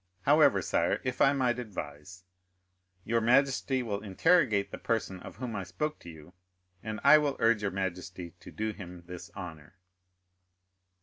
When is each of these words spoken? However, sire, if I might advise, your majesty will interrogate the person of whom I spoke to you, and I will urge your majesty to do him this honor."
However, 0.23 0.63
sire, 0.63 0.99
if 1.03 1.21
I 1.21 1.31
might 1.31 1.59
advise, 1.59 2.23
your 3.03 3.21
majesty 3.21 3.83
will 3.83 4.01
interrogate 4.01 4.71
the 4.71 4.79
person 4.79 5.19
of 5.19 5.35
whom 5.35 5.55
I 5.55 5.63
spoke 5.63 5.99
to 5.99 6.09
you, 6.09 6.33
and 6.81 6.99
I 7.03 7.19
will 7.19 7.35
urge 7.37 7.61
your 7.61 7.69
majesty 7.69 8.31
to 8.39 8.49
do 8.49 8.71
him 8.71 9.03
this 9.05 9.29
honor." 9.35 9.75